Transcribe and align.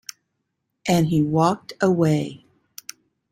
And 0.87 1.05
he 1.05 1.21
walked 1.21 1.73
away. 1.79 2.43